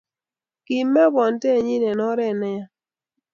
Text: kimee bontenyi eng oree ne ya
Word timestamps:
kimee 0.65 1.11
bontenyi 1.15 1.75
eng 1.89 2.03
oree 2.11 2.33
ne 2.39 2.49
ya 2.57 2.65